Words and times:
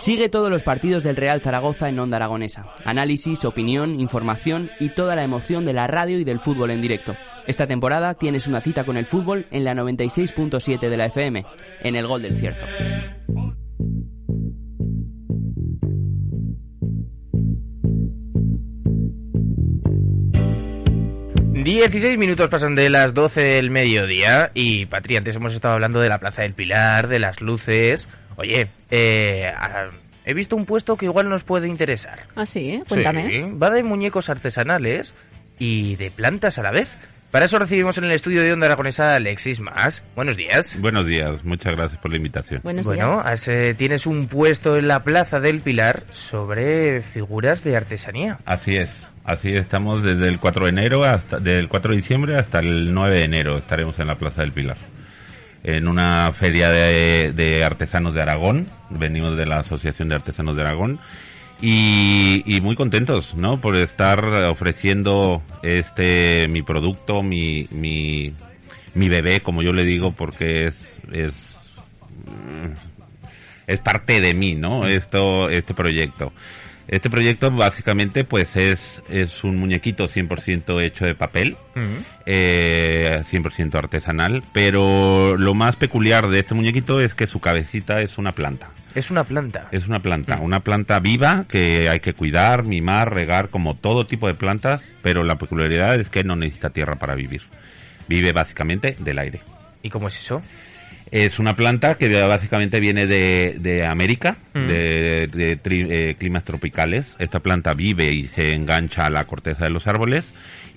Sigue 0.00 0.28
todos 0.28 0.50
los 0.50 0.62
partidos 0.62 1.02
del 1.02 1.16
Real 1.16 1.40
Zaragoza 1.40 1.88
en 1.88 1.98
Onda 1.98 2.16
Aragonesa. 2.16 2.66
Análisis, 2.84 3.44
opinión, 3.44 4.00
información 4.00 4.70
y 4.80 4.90
toda 4.90 5.16
la 5.16 5.24
emoción 5.24 5.64
de 5.64 5.72
la 5.72 5.86
radio 5.86 6.18
y 6.18 6.24
del 6.24 6.40
fútbol 6.40 6.70
en 6.70 6.80
directo. 6.80 7.14
Esta 7.46 7.66
temporada 7.66 8.14
tienes 8.14 8.46
una 8.46 8.60
cita 8.60 8.84
con 8.84 8.96
el 8.96 9.06
fútbol 9.06 9.46
en 9.50 9.64
la 9.64 9.74
96.7 9.74 10.88
de 10.88 10.96
la 10.96 11.06
FM, 11.06 11.44
en 11.82 11.96
el 11.96 12.06
Gol 12.06 12.22
del 12.22 12.36
Cierto. 12.36 12.66
16 21.64 22.18
minutos 22.18 22.50
pasan 22.50 22.74
de 22.74 22.90
las 22.90 23.14
12 23.14 23.40
del 23.40 23.70
mediodía 23.70 24.50
y 24.52 24.86
Patri, 24.86 25.16
antes 25.16 25.36
hemos 25.36 25.54
estado 25.54 25.74
hablando 25.74 26.00
de 26.00 26.08
la 26.08 26.18
Plaza 26.18 26.42
del 26.42 26.54
Pilar, 26.54 27.06
de 27.06 27.20
las 27.20 27.40
luces. 27.40 28.08
Oye, 28.42 28.68
eh, 28.90 29.52
he 30.24 30.34
visto 30.34 30.56
un 30.56 30.66
puesto 30.66 30.96
que 30.96 31.04
igual 31.06 31.28
nos 31.28 31.44
puede 31.44 31.68
interesar. 31.68 32.20
Ah, 32.34 32.44
sí, 32.44 32.82
cuéntame. 32.88 33.26
Sí, 33.28 33.40
va 33.52 33.70
de 33.70 33.84
muñecos 33.84 34.28
artesanales 34.28 35.14
y 35.60 35.94
de 35.94 36.10
plantas 36.10 36.58
a 36.58 36.62
la 36.62 36.72
vez. 36.72 36.98
Para 37.30 37.44
eso 37.44 37.56
recibimos 37.60 37.96
en 37.98 38.04
el 38.04 38.10
estudio 38.10 38.42
de 38.42 38.52
Onda 38.52 38.66
Aragonesa 38.66 39.12
a 39.12 39.16
Alexis 39.16 39.60
Más. 39.60 40.02
Buenos 40.16 40.36
días. 40.36 40.76
Buenos 40.80 41.06
días, 41.06 41.44
muchas 41.44 41.72
gracias 41.76 42.00
por 42.02 42.10
la 42.10 42.16
invitación. 42.16 42.60
Buenos 42.64 42.84
Bueno, 42.84 43.22
días. 43.22 43.30
has, 43.32 43.48
eh, 43.48 43.74
tienes 43.74 44.06
un 44.06 44.26
puesto 44.26 44.76
en 44.76 44.88
la 44.88 45.04
Plaza 45.04 45.38
del 45.38 45.60
Pilar 45.60 46.02
sobre 46.10 47.00
figuras 47.00 47.62
de 47.62 47.76
artesanía. 47.76 48.38
Así 48.44 48.72
es, 48.76 49.06
así 49.24 49.54
estamos 49.54 50.02
desde 50.02 50.26
el 50.26 50.40
4 50.40 50.64
de 50.64 50.70
enero 50.72 51.04
hasta 51.04 51.38
del 51.38 51.68
4 51.68 51.92
de 51.92 51.96
diciembre 51.96 52.36
hasta 52.36 52.58
el 52.58 52.92
9 52.92 53.14
de 53.14 53.22
enero 53.24 53.56
estaremos 53.56 53.96
en 54.00 54.08
la 54.08 54.16
Plaza 54.16 54.42
del 54.42 54.52
Pilar. 54.52 54.76
En 55.64 55.86
una 55.86 56.32
feria 56.32 56.70
de, 56.70 57.62
artesanos 57.64 58.14
de 58.14 58.22
Aragón, 58.22 58.66
venimos 58.90 59.36
de 59.36 59.46
la 59.46 59.60
Asociación 59.60 60.08
de 60.08 60.16
Artesanos 60.16 60.56
de 60.56 60.62
Aragón 60.62 60.98
y, 61.60 62.42
y 62.44 62.60
muy 62.60 62.74
contentos, 62.74 63.34
¿no? 63.34 63.60
Por 63.60 63.76
estar 63.76 64.24
ofreciendo 64.44 65.42
este 65.62 66.48
mi 66.48 66.62
producto, 66.62 67.22
mi, 67.22 67.68
mi, 67.70 68.34
mi 68.94 69.08
bebé, 69.08 69.40
como 69.40 69.62
yo 69.62 69.72
le 69.72 69.84
digo, 69.84 70.12
porque 70.12 70.64
es, 70.66 70.74
es 71.12 71.32
es 73.66 73.80
parte 73.80 74.20
de 74.20 74.34
mí, 74.34 74.54
¿no? 74.54 74.86
Esto, 74.86 75.48
este 75.48 75.74
proyecto. 75.74 76.32
Este 76.88 77.08
proyecto 77.10 77.50
básicamente 77.50 78.24
pues 78.24 78.56
es, 78.56 79.02
es 79.08 79.44
un 79.44 79.56
muñequito 79.56 80.08
100% 80.08 80.82
hecho 80.82 81.04
de 81.04 81.14
papel, 81.14 81.56
eh, 82.26 83.22
100% 83.30 83.74
artesanal, 83.76 84.42
pero 84.52 85.36
lo 85.36 85.54
más 85.54 85.76
peculiar 85.76 86.28
de 86.28 86.40
este 86.40 86.54
muñequito 86.54 87.00
es 87.00 87.14
que 87.14 87.26
su 87.26 87.40
cabecita 87.40 88.00
es 88.02 88.18
una 88.18 88.32
planta. 88.32 88.70
Es 88.94 89.10
una 89.10 89.24
planta. 89.24 89.68
Es 89.72 89.86
una 89.86 90.00
planta, 90.00 90.38
una 90.40 90.60
planta 90.60 91.00
viva 91.00 91.46
que 91.48 91.88
hay 91.88 92.00
que 92.00 92.12
cuidar, 92.12 92.64
mimar, 92.64 93.14
regar, 93.14 93.48
como 93.48 93.74
todo 93.74 94.06
tipo 94.06 94.26
de 94.26 94.34
plantas, 94.34 94.82
pero 95.00 95.24
la 95.24 95.38
peculiaridad 95.38 95.98
es 95.98 96.08
que 96.08 96.24
no 96.24 96.36
necesita 96.36 96.70
tierra 96.70 96.96
para 96.96 97.14
vivir. 97.14 97.42
Vive 98.06 98.32
básicamente 98.32 98.96
del 98.98 99.18
aire. 99.18 99.40
¿Y 99.82 99.88
cómo 99.88 100.08
es 100.08 100.20
eso? 100.20 100.42
Es 101.12 101.38
una 101.38 101.54
planta 101.54 101.96
que 101.96 102.08
básicamente 102.22 102.80
viene 102.80 103.06
de, 103.06 103.56
de 103.60 103.86
América, 103.86 104.36
Mm. 104.54 104.66
de, 104.66 105.26
de 105.28 105.62
tri- 105.62 105.86
eh, 105.90 106.16
climas 106.18 106.42
tropicales. 106.44 107.06
Esta 107.18 107.40
planta 107.40 107.74
vive 107.74 108.10
y 108.10 108.26
se 108.28 108.54
engancha 108.54 109.06
a 109.06 109.10
la 109.10 109.24
corteza 109.26 109.64
de 109.64 109.70
los 109.70 109.86
árboles 109.86 110.24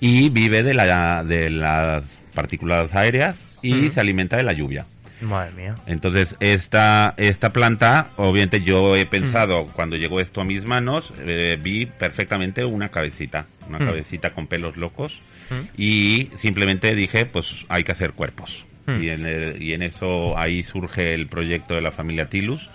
y 0.00 0.28
vive 0.28 0.62
de, 0.62 0.74
la, 0.74 1.24
de 1.24 1.50
las 1.50 2.04
partículas 2.34 2.94
aéreas 2.94 3.34
y 3.62 3.72
Mm. 3.74 3.92
se 3.92 4.00
alimenta 4.00 4.36
de 4.36 4.42
la 4.44 4.52
lluvia. 4.52 4.84
Madre 5.22 5.52
mía. 5.52 5.74
Entonces, 5.86 6.36
esta, 6.40 7.14
esta 7.16 7.50
planta, 7.50 8.10
obviamente 8.16 8.60
yo 8.62 8.92
Mm. 8.92 8.96
he 8.96 9.06
pensado, 9.06 9.64
cuando 9.72 9.96
llegó 9.96 10.20
esto 10.20 10.42
a 10.42 10.44
mis 10.44 10.66
manos, 10.66 11.10
eh, 11.26 11.58
vi 11.62 11.86
perfectamente 11.86 12.62
una 12.66 12.90
cabecita, 12.90 13.46
una 13.66 13.78
Mm. 13.78 13.86
cabecita 13.86 14.30
con 14.34 14.46
pelos 14.46 14.76
locos, 14.76 15.18
Mm. 15.48 15.54
y 15.80 16.28
simplemente 16.42 16.94
dije, 16.94 17.24
pues 17.24 17.46
hay 17.70 17.82
que 17.84 17.92
hacer 17.92 18.12
cuerpos. 18.12 18.66
Mm. 18.86 19.02
Y, 19.02 19.08
en 19.10 19.26
el- 19.26 19.62
y 19.62 19.72
en 19.72 19.82
eso 19.82 20.38
ahí 20.38 20.62
surge 20.62 21.14
el 21.14 21.26
proyecto 21.26 21.74
de 21.74 21.80
la 21.82 21.90
familia 21.92 22.26
Tilus. 22.28 22.68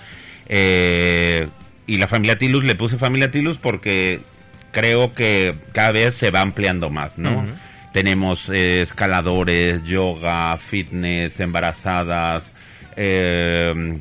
Eh, 0.48 1.48
y 1.88 1.98
la 1.98 2.08
familia 2.08 2.38
Tilus, 2.38 2.64
le 2.64 2.76
puse 2.76 2.98
familia 2.98 3.32
Tilus 3.32 3.58
porque 3.58 4.20
creo 4.72 5.14
que 5.14 5.56
cada 5.74 5.92
vez 5.92 6.16
se 6.16 6.32
va 6.32 6.42
ampliando 6.42 6.90
más, 6.90 7.18
¿no? 7.18 7.40
Ujú. 7.40 7.48
Tenemos 7.94 8.48
eh, 8.50 8.82
escaladores, 8.84 9.84
yoga, 9.84 10.58
fitness, 10.58 11.40
embarazadas, 11.40 12.44
eh, 12.96 14.00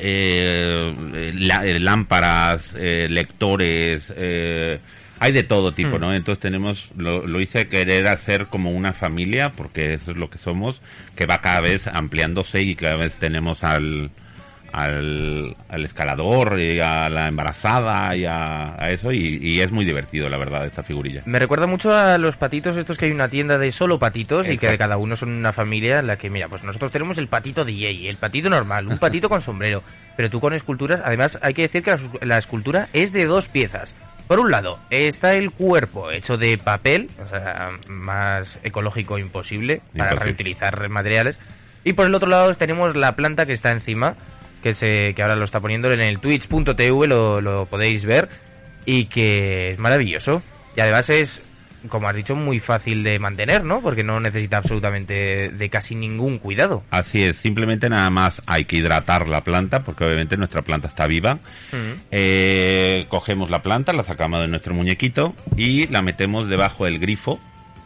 eh, 0.00 1.32
la- 1.36 1.66
eh, 1.66 1.80
lámparas, 1.80 2.62
eh, 2.76 3.06
lectores, 3.10 4.12
eh, 4.16 4.78
hay 5.20 5.32
de 5.32 5.42
todo 5.42 5.72
tipo, 5.72 5.96
Mm. 5.98 6.00
¿no? 6.00 6.14
Entonces 6.14 6.40
tenemos, 6.40 6.90
lo, 6.96 7.26
lo 7.26 7.40
hice 7.40 7.68
querer 7.68 8.08
hacer 8.08 8.46
como 8.46 8.70
una 8.72 8.92
familia, 8.92 9.52
porque 9.52 9.94
eso 9.94 10.10
es 10.10 10.16
lo 10.16 10.28
que 10.28 10.38
somos, 10.38 10.80
que 11.16 11.26
va 11.26 11.38
cada 11.38 11.60
vez 11.60 11.86
ampliándose 11.86 12.62
y 12.62 12.74
cada 12.74 12.96
vez 12.96 13.12
tenemos 13.14 13.62
al, 13.64 14.10
al, 14.74 15.56
al 15.68 15.84
escalador 15.84 16.60
y 16.60 16.80
a 16.80 17.08
la 17.08 17.26
embarazada 17.26 18.16
y 18.16 18.24
a, 18.24 18.74
a 18.74 18.90
eso 18.90 19.12
y, 19.12 19.38
y 19.40 19.60
es 19.60 19.70
muy 19.70 19.84
divertido, 19.84 20.28
la 20.28 20.36
verdad, 20.36 20.66
esta 20.66 20.82
figurilla. 20.82 21.22
Me 21.26 21.38
recuerda 21.38 21.66
mucho 21.66 21.94
a 21.94 22.18
los 22.18 22.36
patitos 22.36 22.76
estos 22.76 22.98
que 22.98 23.06
hay 23.06 23.12
una 23.12 23.28
tienda 23.28 23.56
de 23.56 23.70
solo 23.70 23.98
patitos 23.98 24.48
y 24.48 24.58
que 24.58 24.76
cada 24.76 24.96
uno 24.96 25.14
son 25.14 25.30
una 25.30 25.52
familia 25.52 26.00
en 26.00 26.08
la 26.08 26.16
que, 26.16 26.28
mira, 26.28 26.48
pues 26.48 26.64
nosotros 26.64 26.90
tenemos 26.90 27.18
el 27.18 27.28
patito 27.28 27.64
DJ, 27.64 28.08
el 28.08 28.16
patito 28.16 28.50
normal, 28.50 28.88
un 28.88 28.98
patito 28.98 29.28
con 29.28 29.40
sombrero, 29.40 29.82
pero 30.16 30.28
tú 30.28 30.40
con 30.40 30.52
esculturas, 30.54 31.00
además 31.04 31.38
hay 31.40 31.54
que 31.54 31.62
decir 31.62 31.82
que 31.82 31.94
la, 32.22 32.38
escultura 32.38 32.88
es 32.92 33.12
de 33.12 33.26
dos 33.26 33.48
piezas. 33.48 33.94
Por 34.26 34.40
un 34.40 34.50
lado, 34.50 34.78
está 34.90 35.34
el 35.34 35.50
cuerpo 35.50 36.10
hecho 36.10 36.36
de 36.36 36.58
papel, 36.58 37.10
o 37.24 37.28
sea, 37.28 37.70
más 37.86 38.58
ecológico 38.62 39.18
imposible, 39.18 39.82
para 39.96 40.14
reutilizar 40.14 40.88
materiales. 40.88 41.38
Y 41.84 41.92
por 41.92 42.06
el 42.06 42.14
otro 42.14 42.30
lado 42.30 42.54
tenemos 42.54 42.96
la 42.96 43.14
planta 43.14 43.44
que 43.44 43.52
está 43.52 43.70
encima, 43.70 44.16
que, 44.64 44.72
se, 44.72 45.12
que 45.14 45.22
ahora 45.22 45.36
lo 45.36 45.44
está 45.44 45.60
poniendo 45.60 45.92
en 45.92 46.00
el 46.00 46.20
twitch.tv, 46.20 47.06
lo, 47.06 47.42
lo 47.42 47.66
podéis 47.66 48.06
ver, 48.06 48.30
y 48.86 49.04
que 49.04 49.72
es 49.72 49.78
maravilloso. 49.78 50.42
Y 50.74 50.80
además 50.80 51.10
es, 51.10 51.42
como 51.90 52.08
has 52.08 52.16
dicho, 52.16 52.34
muy 52.34 52.60
fácil 52.60 53.02
de 53.02 53.18
mantener, 53.18 53.62
¿no? 53.62 53.82
Porque 53.82 54.02
no 54.02 54.18
necesita 54.20 54.56
absolutamente 54.56 55.50
de 55.50 55.68
casi 55.68 55.94
ningún 55.94 56.38
cuidado. 56.38 56.82
Así 56.90 57.22
es, 57.22 57.36
simplemente 57.36 57.90
nada 57.90 58.08
más 58.08 58.40
hay 58.46 58.64
que 58.64 58.76
hidratar 58.76 59.28
la 59.28 59.42
planta, 59.42 59.84
porque 59.84 60.06
obviamente 60.06 60.38
nuestra 60.38 60.62
planta 60.62 60.88
está 60.88 61.06
viva. 61.06 61.34
Mm. 61.70 62.00
Eh, 62.10 63.04
cogemos 63.10 63.50
la 63.50 63.60
planta, 63.60 63.92
la 63.92 64.02
sacamos 64.02 64.40
de 64.40 64.48
nuestro 64.48 64.72
muñequito 64.72 65.34
y 65.58 65.88
la 65.88 66.00
metemos 66.00 66.48
debajo 66.48 66.86
del 66.86 66.98
grifo. 66.98 67.38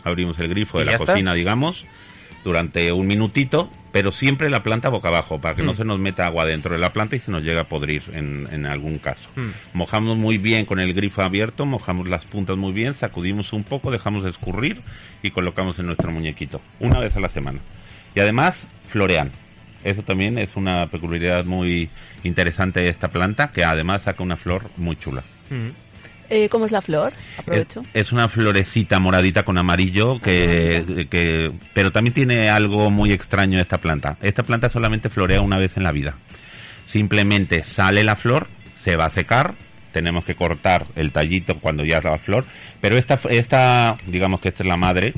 Abrimos 0.04 0.38
el 0.38 0.46
grifo 0.48 0.78
de 0.78 0.84
¿Y 0.84 0.86
la 0.86 0.92
está? 0.92 1.06
cocina, 1.06 1.34
digamos, 1.34 1.84
durante 2.48 2.90
un 2.92 3.06
minutito, 3.06 3.70
pero 3.92 4.10
siempre 4.10 4.48
la 4.50 4.62
planta 4.62 4.88
boca 4.88 5.08
abajo, 5.08 5.38
para 5.40 5.54
que 5.54 5.62
no 5.62 5.74
Mm. 5.74 5.76
se 5.76 5.84
nos 5.84 5.98
meta 5.98 6.26
agua 6.26 6.44
dentro 6.46 6.72
de 6.74 6.80
la 6.80 6.92
planta 6.92 7.14
y 7.16 7.18
se 7.20 7.30
nos 7.30 7.42
llegue 7.44 7.60
a 7.60 7.68
podrir 7.68 8.02
en, 8.12 8.48
en 8.50 8.64
algún 8.66 8.98
caso. 8.98 9.28
Mm. 9.36 9.48
Mojamos 9.74 10.16
muy 10.16 10.38
bien 10.38 10.64
con 10.64 10.80
el 10.80 10.94
grifo 10.94 11.22
abierto, 11.22 11.66
mojamos 11.66 12.08
las 12.08 12.24
puntas 12.24 12.56
muy 12.56 12.72
bien, 12.72 12.94
sacudimos 12.94 13.52
un 13.52 13.64
poco, 13.64 13.90
dejamos 13.90 14.24
de 14.24 14.30
escurrir 14.30 14.80
y 15.22 15.30
colocamos 15.30 15.78
en 15.78 15.86
nuestro 15.86 16.10
muñequito, 16.10 16.60
una 16.80 16.98
vez 16.98 17.14
a 17.16 17.20
la 17.20 17.28
semana. 17.28 17.60
Y 18.14 18.20
además, 18.20 18.54
florean. 18.86 19.30
Eso 19.84 20.02
también 20.02 20.38
es 20.38 20.56
una 20.56 20.86
peculiaridad 20.88 21.44
muy 21.44 21.88
interesante 22.24 22.80
de 22.80 22.88
esta 22.88 23.08
planta, 23.08 23.52
que 23.52 23.64
además 23.64 24.02
saca 24.02 24.22
una 24.22 24.36
flor 24.36 24.70
muy 24.76 24.96
chula. 24.96 25.22
Mm. 25.50 25.68
Eh, 26.30 26.48
¿Cómo 26.48 26.66
es 26.66 26.72
la 26.72 26.82
flor? 26.82 27.12
Aprovecho. 27.38 27.82
Es, 27.94 28.06
es 28.06 28.12
una 28.12 28.28
florecita 28.28 28.98
moradita 28.98 29.44
con 29.44 29.56
amarillo, 29.58 30.18
que, 30.20 31.06
que, 31.10 31.52
pero 31.72 31.90
también 31.90 32.14
tiene 32.14 32.50
algo 32.50 32.90
muy 32.90 33.12
extraño 33.12 33.58
esta 33.60 33.78
planta. 33.78 34.18
Esta 34.20 34.42
planta 34.42 34.68
solamente 34.68 35.08
florea 35.08 35.40
una 35.40 35.58
vez 35.58 35.76
en 35.76 35.84
la 35.84 35.92
vida. 35.92 36.16
Simplemente 36.86 37.64
sale 37.64 38.04
la 38.04 38.16
flor, 38.16 38.48
se 38.82 38.96
va 38.96 39.06
a 39.06 39.10
secar, 39.10 39.54
tenemos 39.92 40.24
que 40.24 40.34
cortar 40.34 40.86
el 40.96 41.12
tallito 41.12 41.58
cuando 41.60 41.84
ya 41.84 42.00
la 42.00 42.18
flor, 42.18 42.44
pero 42.80 42.96
esta, 42.96 43.18
esta 43.30 43.96
digamos 44.06 44.40
que 44.40 44.48
esta 44.48 44.62
es 44.62 44.68
la 44.68 44.76
madre, 44.76 45.14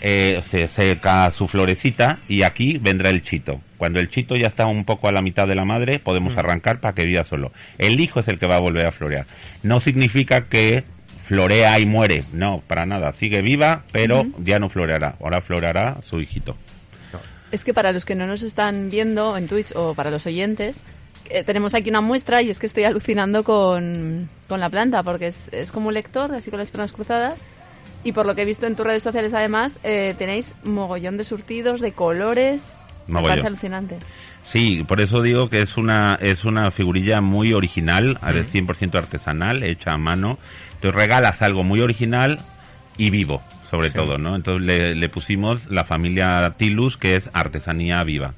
eh, 0.00 0.42
se 0.50 0.68
seca 0.68 1.30
su 1.32 1.48
florecita 1.48 2.18
y 2.28 2.42
aquí 2.42 2.78
vendrá 2.78 3.10
el 3.10 3.22
chito. 3.22 3.60
Cuando 3.78 4.00
el 4.00 4.08
chito 4.08 4.34
ya 4.36 4.48
está 4.48 4.66
un 4.66 4.84
poco 4.84 5.08
a 5.08 5.12
la 5.12 5.22
mitad 5.22 5.46
de 5.46 5.54
la 5.54 5.64
madre, 5.64 5.98
podemos 5.98 6.34
Mm. 6.34 6.38
arrancar 6.38 6.80
para 6.80 6.94
que 6.94 7.04
viva 7.06 7.24
solo. 7.24 7.52
El 7.78 8.00
hijo 8.00 8.20
es 8.20 8.28
el 8.28 8.38
que 8.38 8.46
va 8.46 8.56
a 8.56 8.60
volver 8.60 8.86
a 8.86 8.92
florear. 8.92 9.26
No 9.62 9.80
significa 9.80 10.42
que 10.48 10.84
florea 11.26 11.78
y 11.78 11.86
muere, 11.86 12.22
no, 12.32 12.62
para 12.66 12.86
nada. 12.86 13.12
Sigue 13.14 13.42
viva, 13.42 13.82
pero 13.92 14.26
ya 14.38 14.58
no 14.58 14.68
floreará. 14.68 15.16
Ahora 15.20 15.40
floreará 15.40 15.98
su 16.08 16.20
hijito. 16.20 16.56
Es 17.52 17.64
que 17.64 17.72
para 17.74 17.92
los 17.92 18.04
que 18.04 18.14
no 18.14 18.26
nos 18.26 18.42
están 18.42 18.90
viendo 18.90 19.36
en 19.36 19.46
Twitch 19.48 19.72
o 19.76 19.94
para 19.94 20.10
los 20.10 20.26
oyentes, 20.26 20.82
eh, 21.30 21.42
tenemos 21.44 21.74
aquí 21.74 21.90
una 21.90 22.00
muestra 22.00 22.42
y 22.42 22.50
es 22.50 22.58
que 22.58 22.66
estoy 22.66 22.84
alucinando 22.84 23.44
con, 23.44 24.28
con 24.48 24.60
la 24.60 24.68
planta 24.70 25.02
porque 25.02 25.28
es, 25.28 25.48
es 25.52 25.70
como 25.72 25.88
un 25.88 25.94
lector, 25.94 26.32
así 26.34 26.50
con 26.50 26.58
las 26.58 26.70
piernas 26.70 26.92
cruzadas. 26.92 27.46
Y 28.04 28.12
por 28.12 28.26
lo 28.26 28.34
que 28.36 28.42
he 28.42 28.44
visto 28.44 28.66
en 28.66 28.76
tus 28.76 28.86
redes 28.86 29.02
sociales, 29.02 29.32
además, 29.34 29.80
eh, 29.82 30.14
tenéis 30.18 30.54
mogollón 30.64 31.16
de 31.16 31.24
surtidos, 31.24 31.80
de 31.80 31.92
colores. 31.92 32.72
Me 33.06 33.22
parece 33.22 33.46
alucinante. 33.46 33.98
Sí, 34.44 34.84
por 34.86 35.00
eso 35.00 35.22
digo 35.22 35.48
que 35.48 35.60
es 35.60 35.76
una 35.76 36.18
es 36.20 36.44
una 36.44 36.70
figurilla 36.70 37.20
muy 37.20 37.52
original, 37.52 38.18
al 38.20 38.46
100% 38.46 38.94
artesanal, 38.96 39.62
hecha 39.62 39.92
a 39.92 39.96
mano. 39.96 40.38
Te 40.80 40.90
regalas 40.90 41.42
algo 41.42 41.64
muy 41.64 41.80
original 41.80 42.38
y 42.96 43.10
vivo, 43.10 43.42
sobre 43.70 43.90
todo, 43.90 44.18
¿no? 44.18 44.36
Entonces 44.36 44.64
le, 44.64 44.94
le 44.94 45.08
pusimos 45.08 45.66
la 45.66 45.84
familia 45.84 46.54
Tilus, 46.56 46.96
que 46.96 47.16
es 47.16 47.30
artesanía 47.32 48.02
viva. 48.04 48.34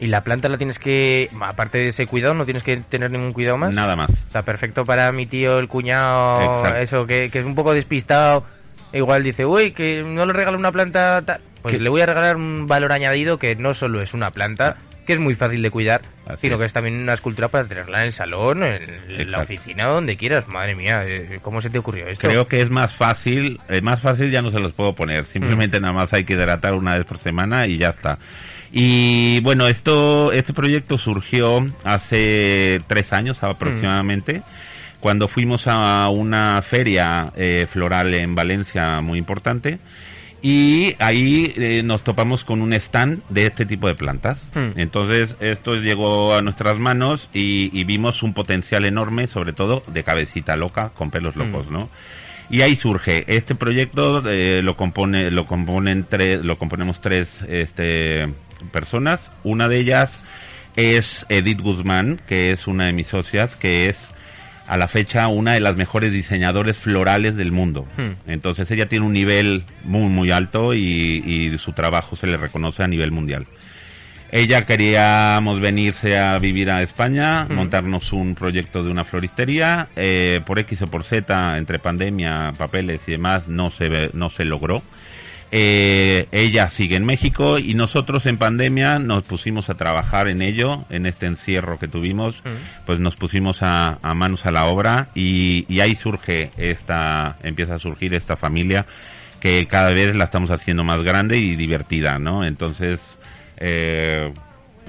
Y 0.00 0.06
la 0.06 0.24
planta 0.24 0.48
la 0.48 0.56
tienes 0.56 0.78
que, 0.78 1.28
aparte 1.42 1.76
de 1.76 1.88
ese 1.88 2.06
cuidado, 2.06 2.32
no 2.32 2.46
tienes 2.46 2.62
que 2.62 2.78
tener 2.78 3.10
ningún 3.10 3.34
cuidado 3.34 3.58
más. 3.58 3.74
Nada 3.74 3.96
más. 3.96 4.08
Está 4.08 4.42
perfecto 4.42 4.86
para 4.86 5.12
mi 5.12 5.26
tío, 5.26 5.58
el 5.58 5.68
cuñado, 5.68 6.40
Exacto. 6.40 6.76
eso, 6.78 7.06
que, 7.06 7.28
que 7.28 7.40
es 7.40 7.44
un 7.44 7.54
poco 7.54 7.74
despistado. 7.74 8.44
Igual 8.94 9.22
dice, 9.22 9.44
uy, 9.44 9.72
que 9.72 10.02
no 10.02 10.24
le 10.24 10.32
regalo 10.32 10.56
una 10.56 10.72
planta. 10.72 11.20
ta-". 11.20 11.40
Pues 11.62 11.80
le 11.80 11.90
voy 11.90 12.00
a 12.02 12.06
regalar 12.06 12.36
un 12.36 12.66
valor 12.66 12.92
añadido 12.92 13.38
que 13.38 13.54
no 13.56 13.74
solo 13.74 14.00
es 14.02 14.14
una 14.14 14.30
planta, 14.30 14.76
que 15.06 15.14
es 15.14 15.18
muy 15.18 15.34
fácil 15.34 15.60
de 15.62 15.70
cuidar, 15.70 16.02
Así 16.26 16.42
sino 16.42 16.54
es. 16.54 16.60
que 16.60 16.66
es 16.66 16.72
también 16.72 16.96
una 17.00 17.14
escultura 17.14 17.48
para 17.48 17.66
tenerla 17.66 18.00
en 18.00 18.06
el 18.06 18.12
salón, 18.12 18.62
en 18.62 19.30
la 19.30 19.40
oficina, 19.42 19.86
donde 19.86 20.16
quieras. 20.16 20.46
Madre 20.48 20.74
mía, 20.74 21.04
eh, 21.06 21.38
¿cómo 21.42 21.60
se 21.60 21.68
te 21.70 21.78
ocurrió 21.78 22.06
esto? 22.06 22.28
Creo 22.28 22.46
que 22.46 22.60
es 22.60 22.70
más 22.70 22.94
fácil, 22.94 23.58
eh, 23.68 23.80
más 23.80 24.00
fácil 24.00 24.30
ya 24.30 24.40
no 24.42 24.50
se 24.50 24.60
los 24.60 24.72
puedo 24.72 24.94
poner, 24.94 25.26
simplemente 25.26 25.78
Mm. 25.78 25.82
nada 25.82 25.94
más 25.94 26.12
hay 26.12 26.24
que 26.24 26.34
hidratar 26.34 26.74
una 26.74 26.94
vez 26.96 27.04
por 27.04 27.18
semana 27.18 27.66
y 27.66 27.78
ya 27.78 27.88
está. 27.88 28.18
Y 28.72 29.40
bueno, 29.42 29.66
esto, 29.66 30.30
este 30.32 30.52
proyecto 30.52 30.96
surgió 30.96 31.58
hace 31.82 32.78
tres 32.86 33.12
años 33.12 33.42
aproximadamente, 33.42 34.42
cuando 35.00 35.26
fuimos 35.26 35.64
a 35.66 36.08
una 36.10 36.62
feria 36.62 37.32
eh, 37.36 37.66
floral 37.68 38.14
en 38.14 38.34
Valencia 38.36 39.00
muy 39.00 39.18
importante. 39.18 39.78
Y 40.42 40.96
ahí 40.98 41.52
eh, 41.56 41.82
nos 41.82 42.02
topamos 42.02 42.44
con 42.44 42.62
un 42.62 42.72
stand 42.72 43.22
de 43.28 43.46
este 43.46 43.66
tipo 43.66 43.88
de 43.88 43.94
plantas. 43.94 44.38
Hmm. 44.54 44.70
Entonces 44.76 45.34
esto 45.40 45.74
llegó 45.74 46.34
a 46.34 46.40
nuestras 46.40 46.78
manos 46.78 47.28
y, 47.34 47.78
y 47.78 47.84
vimos 47.84 48.22
un 48.22 48.32
potencial 48.32 48.86
enorme, 48.86 49.26
sobre 49.26 49.52
todo 49.52 49.82
de 49.86 50.02
cabecita 50.02 50.56
loca 50.56 50.90
con 50.94 51.10
pelos 51.10 51.36
locos, 51.36 51.66
Hmm. 51.68 51.72
¿no? 51.72 51.90
Y 52.48 52.62
ahí 52.62 52.74
surge 52.74 53.24
este 53.28 53.54
proyecto, 53.54 54.28
eh, 54.28 54.60
lo 54.60 54.76
compone, 54.76 55.30
lo 55.30 55.46
componen 55.46 56.04
tres, 56.08 56.42
lo 56.42 56.58
componemos 56.58 57.00
tres, 57.00 57.28
este, 57.48 58.32
personas. 58.72 59.30
Una 59.44 59.68
de 59.68 59.78
ellas 59.78 60.18
es 60.74 61.24
Edith 61.28 61.60
Guzmán, 61.60 62.20
que 62.26 62.50
es 62.50 62.66
una 62.66 62.86
de 62.86 62.92
mis 62.92 63.06
socias, 63.06 63.54
que 63.54 63.86
es 63.86 63.96
a 64.70 64.76
la 64.76 64.86
fecha 64.86 65.26
una 65.28 65.52
de 65.54 65.60
las 65.60 65.76
mejores 65.76 66.12
diseñadores 66.12 66.76
florales 66.76 67.34
del 67.36 67.50
mundo. 67.50 67.86
Hmm. 67.96 68.30
Entonces 68.30 68.70
ella 68.70 68.86
tiene 68.86 69.04
un 69.04 69.12
nivel 69.12 69.64
muy 69.84 70.08
muy 70.08 70.30
alto 70.30 70.74
y, 70.74 70.80
y 71.26 71.58
su 71.58 71.72
trabajo 71.72 72.14
se 72.14 72.26
le 72.28 72.36
reconoce 72.36 72.82
a 72.84 72.86
nivel 72.86 73.10
mundial. 73.10 73.46
Ella 74.32 74.64
queríamos 74.64 75.60
venirse 75.60 76.16
a 76.16 76.38
vivir 76.38 76.70
a 76.70 76.82
España, 76.82 77.46
Hmm. 77.48 77.54
montarnos 77.54 78.12
un 78.12 78.36
proyecto 78.36 78.84
de 78.84 78.90
una 78.90 79.02
floristería. 79.04 79.88
eh, 79.96 80.40
por 80.46 80.60
X 80.60 80.82
o 80.82 80.86
por 80.86 81.02
Z, 81.02 81.58
entre 81.58 81.80
pandemia, 81.80 82.52
papeles 82.56 83.00
y 83.08 83.12
demás, 83.12 83.48
no 83.48 83.72
se, 83.72 84.10
no 84.12 84.30
se 84.30 84.44
logró. 84.44 84.82
Eh, 85.52 86.28
ella 86.30 86.70
sigue 86.70 86.94
en 86.96 87.04
México 87.04 87.58
y 87.58 87.74
nosotros 87.74 88.24
en 88.26 88.38
pandemia 88.38 88.98
nos 89.00 89.24
pusimos 89.24 89.68
a 89.68 89.74
trabajar 89.74 90.28
en 90.28 90.42
ello, 90.42 90.84
en 90.90 91.06
este 91.06 91.26
encierro 91.26 91.78
que 91.78 91.88
tuvimos, 91.88 92.36
Mm. 92.44 92.84
pues 92.86 93.00
nos 93.00 93.16
pusimos 93.16 93.62
a, 93.62 93.98
a 94.00 94.14
manos 94.14 94.46
a 94.46 94.52
la 94.52 94.66
obra 94.66 95.08
y, 95.14 95.66
y 95.68 95.80
ahí 95.80 95.96
surge 95.96 96.50
esta, 96.56 97.36
empieza 97.42 97.74
a 97.74 97.78
surgir 97.80 98.14
esta 98.14 98.36
familia 98.36 98.86
que 99.40 99.66
cada 99.66 99.90
vez 99.90 100.14
la 100.14 100.24
estamos 100.24 100.50
haciendo 100.50 100.84
más 100.84 101.02
grande 101.02 101.38
y 101.38 101.56
divertida, 101.56 102.18
¿no? 102.18 102.44
Entonces, 102.44 103.00
eh, 103.56 104.32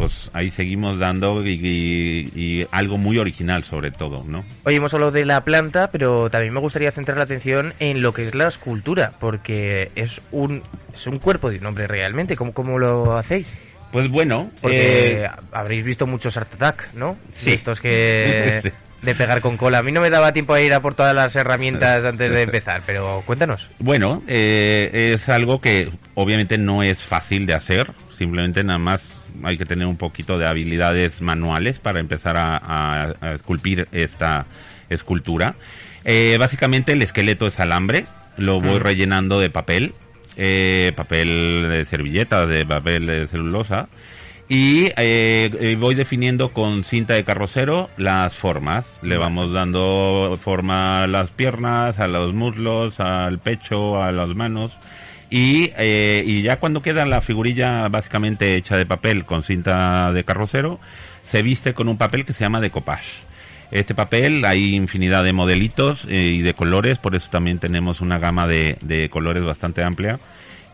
pues 0.02 0.30
ahí 0.34 0.50
seguimos 0.50 0.98
dando 1.00 1.46
y, 1.46 1.60
y- 1.62 2.32
y 2.36 2.68
algo 2.72 2.98
muy 2.98 3.20
original 3.20 3.64
sobre 3.64 3.92
todo, 3.92 4.24
¿no? 4.28 4.44
Oye, 4.64 4.78
hemos 4.78 4.94
hablado 4.96 5.12
de 5.12 5.26
la 5.26 5.44
planta, 5.44 5.90
pero 5.92 6.30
también 6.32 6.54
me 6.54 6.60
gustaría 6.60 6.92
centrar 6.92 7.18
la 7.20 7.26
atención 7.26 7.74
en 7.80 8.02
lo 8.02 8.12
que 8.12 8.24
es 8.24 8.34
la 8.34 8.48
escultura, 8.48 9.14
porque 9.20 9.92
es 9.96 10.20
un, 10.32 10.64
es 10.94 11.06
un 11.06 11.20
cuerpo 11.20 11.52
de 11.52 11.58
un 11.60 11.68
hombre 11.68 11.86
realmente. 11.86 12.36
¿Cómo, 12.36 12.52
cómo 12.52 12.80
lo 12.80 13.16
hacéis? 13.16 13.48
Pues 13.92 14.10
bueno, 14.10 14.50
Porque 14.62 15.24
eh, 15.24 15.30
habréis 15.52 15.84
visto 15.84 16.08
muchos 16.08 16.36
Art 16.38 16.52
Attack, 16.56 16.94
¿no? 16.96 17.18
Sí. 17.34 17.52
Estos 17.52 17.80
que... 17.80 18.72
De 19.02 19.16
pegar 19.16 19.42
con 19.42 19.58
cola. 19.58 19.80
A 19.80 19.84
mí 19.84 19.92
no 19.92 20.00
me 20.00 20.12
daba 20.12 20.32
tiempo 20.32 20.54
a 20.54 20.62
ir 20.62 20.72
a 20.76 20.80
por 20.80 20.94
todas 20.94 21.16
las 21.16 21.36
herramientas 21.36 22.06
antes 22.06 22.32
de 22.32 22.42
empezar, 22.44 22.84
pero 22.86 23.24
cuéntanos. 23.26 23.68
Bueno, 23.80 24.22
eh, 24.28 25.12
es 25.16 25.28
algo 25.28 25.60
que 25.60 25.90
obviamente 26.14 26.60
no 26.60 26.84
es 26.84 27.00
fácil 27.00 27.48
de 27.48 27.56
hacer, 27.56 27.92
simplemente 28.16 28.64
nada 28.64 28.78
más 28.78 29.02
hay 29.44 29.58
que 29.58 29.66
tener 29.66 29.88
un 29.88 29.98
poquito 29.98 30.38
de 30.38 30.48
habilidades 30.48 31.22
manuales 31.22 31.80
para 31.80 32.00
empezar 32.00 32.38
a, 32.38 32.56
a- 32.58 33.14
a 33.22 33.32
esculpir 33.34 33.88
esta 33.92 34.46
escultura. 34.90 35.56
Eh, 36.04 36.38
básicamente 36.40 36.94
el 36.94 37.02
esqueleto 37.02 37.48
es 37.48 37.60
alambre, 37.60 38.06
lo 38.38 38.60
voy 38.62 38.80
Mm. 38.80 38.84
rellenando 38.84 39.40
de 39.40 39.50
papel, 39.50 39.94
eh, 40.38 40.92
papel 40.96 41.68
de 41.70 41.86
servilleta, 41.86 42.46
de 42.46 42.66
papel 42.66 43.06
de 43.08 43.28
celulosa. 43.28 43.88
Y 44.50 44.88
eh, 44.98 45.50
eh, 45.62 45.78
voy 45.80 45.96
definiendo 45.96 46.50
con 46.50 46.84
cinta 46.84 47.14
de 47.14 47.24
carrocero 47.24 47.90
las 47.96 48.34
formas. 48.34 48.86
Le 49.02 49.18
vamos 49.18 49.54
dando 49.54 50.38
forma 50.44 51.04
a 51.04 51.08
las 51.08 51.30
piernas, 51.30 52.00
a 52.00 52.08
los 52.10 52.34
muslos, 52.34 53.00
al 53.00 53.40
pecho, 53.40 54.02
a 54.04 54.12
las 54.12 54.30
manos. 54.36 54.74
Y, 55.32 55.72
eh, 55.78 56.24
y 56.26 56.42
ya 56.42 56.60
cuando 56.60 56.82
queda 56.82 57.06
la 57.06 57.22
figurilla 57.22 57.88
básicamente 57.88 58.54
hecha 58.56 58.78
de 58.78 58.86
papel 58.86 59.24
con 59.24 59.44
cinta 59.44 60.12
de 60.12 60.26
carrocero, 60.26 60.80
se 61.24 61.42
viste 61.42 61.74
con 61.74 61.88
un 61.88 61.98
papel 61.98 62.26
que 62.26 62.34
se 62.34 62.44
llama 62.44 62.60
decoupage. 62.60 63.10
Este 63.72 63.96
papel 63.96 64.44
hay 64.44 64.76
infinidad 64.76 65.24
de 65.24 65.32
modelitos 65.32 66.04
eh, 66.10 66.18
y 66.18 66.42
de 66.42 66.54
colores, 66.54 66.98
por 66.98 67.16
eso 67.16 67.30
también 67.32 67.60
tenemos 67.60 68.02
una 68.02 68.20
gama 68.20 68.46
de, 68.46 68.78
de 68.82 69.08
colores 69.08 69.42
bastante 69.46 69.82
amplia. 69.82 70.20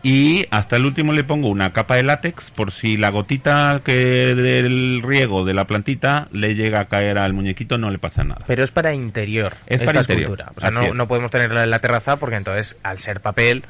Y 0.02 0.46
hasta 0.50 0.76
el 0.76 0.86
último 0.86 1.12
le 1.12 1.22
pongo 1.22 1.48
una 1.48 1.70
capa 1.70 1.94
de 1.94 2.02
látex 2.02 2.50
por 2.50 2.72
si 2.72 2.96
la 2.96 3.10
gotita 3.10 3.82
que 3.84 4.34
del 4.34 5.02
riego 5.02 5.44
de 5.44 5.54
la 5.54 5.66
plantita 5.66 6.28
le 6.32 6.54
llega 6.54 6.80
a 6.80 6.84
caer 6.86 7.18
al 7.18 7.32
muñequito 7.32 7.78
no 7.78 7.90
le 7.90 7.98
pasa 7.98 8.24
nada. 8.24 8.44
Pero 8.46 8.64
es 8.64 8.72
para 8.72 8.92
interior. 8.92 9.54
Es 9.66 9.82
para 9.82 10.00
interior, 10.00 10.32
escultura. 10.32 10.52
O 10.56 10.60
sea, 10.60 10.70
no, 10.70 10.94
no 10.94 11.06
podemos 11.06 11.30
tenerla 11.30 11.62
en 11.62 11.70
la 11.70 11.80
terraza 11.80 12.16
porque 12.16 12.36
entonces, 12.36 12.76
al 12.82 12.98
ser 12.98 13.20
papel, 13.20 13.64